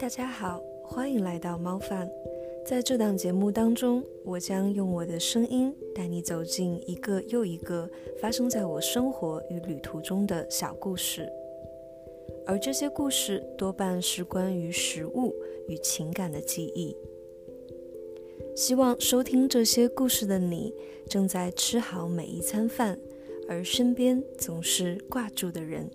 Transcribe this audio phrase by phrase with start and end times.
[0.00, 2.08] 大家好欢迎来到猫饭。
[2.64, 11.28] 在这档节目当中我将用我的声音带你走进一个又一个发生在我生活与旅途中的小故事。
[12.46, 15.34] 而这些故事多半是关于食物
[15.66, 16.96] 与情感的记忆。
[18.54, 20.72] 希望收听这些故事的你
[21.08, 22.96] 正在吃好每一餐饭
[23.48, 25.90] 而身边总是挂住的人。